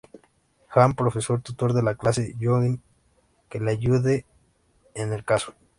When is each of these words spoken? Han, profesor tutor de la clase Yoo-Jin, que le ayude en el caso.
Han, 0.69 0.95
profesor 0.95 1.43
tutor 1.43 1.73
de 1.73 1.83
la 1.83 1.93
clase 1.93 2.33
Yoo-Jin, 2.39 2.81
que 3.49 3.59
le 3.59 3.69
ayude 3.69 4.25
en 4.95 5.13
el 5.13 5.23
caso. 5.23 5.53